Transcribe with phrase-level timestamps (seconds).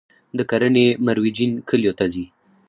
[0.37, 2.25] د کرنې مرویجین کلیو ته ځي